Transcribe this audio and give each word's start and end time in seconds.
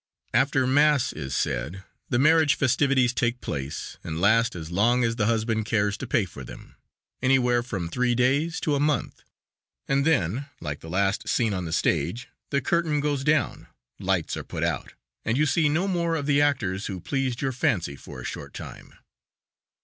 After 0.33 0.65
mass 0.65 1.13
is 1.13 1.35
said 1.35 1.83
the 2.09 2.17
marriage 2.17 2.55
festivities 2.55 3.13
take 3.13 3.39
place 3.39 3.97
and 4.03 4.19
last 4.19 4.55
as 4.55 4.71
long 4.71 5.03
as 5.03 5.15
the 5.15 5.27
husband 5.27 5.67
cares 5.67 5.95
to 5.97 6.07
pay 6.07 6.25
for 6.25 6.43
them, 6.43 6.75
anywhere 7.21 7.61
from 7.61 7.87
three 7.87 8.15
days 8.15 8.59
to 8.61 8.73
a 8.73 8.79
month, 8.79 9.21
and 9.87 10.03
then, 10.03 10.47
like 10.59 10.79
the 10.79 10.89
last 10.89 11.29
scene 11.29 11.53
on 11.53 11.65
the 11.65 11.71
stage, 11.71 12.29
the 12.49 12.61
curtain 12.61 12.99
goes 12.99 13.23
down, 13.23 13.67
lights 13.99 14.35
are 14.35 14.43
put 14.43 14.63
out, 14.63 14.95
and 15.23 15.37
you 15.37 15.45
see 15.45 15.69
no 15.69 15.87
more 15.87 16.15
of 16.15 16.25
the 16.25 16.41
actors 16.41 16.87
who 16.87 16.99
pleased 16.99 17.43
your 17.43 17.51
fancy 17.53 17.95
for 17.95 18.19
a 18.19 18.23
short 18.25 18.55
time. 18.55 18.95